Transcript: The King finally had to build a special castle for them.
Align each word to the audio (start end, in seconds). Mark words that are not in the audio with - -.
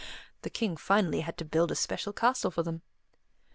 The 0.41 0.49
King 0.49 0.77
finally 0.77 1.19
had 1.19 1.37
to 1.37 1.45
build 1.45 1.69
a 1.71 1.75
special 1.75 2.11
castle 2.11 2.49
for 2.49 2.63
them. 2.63 2.81